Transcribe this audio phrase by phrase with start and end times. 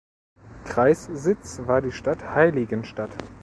[0.65, 3.15] Kreissitz war die Stadt Heiligenstadt.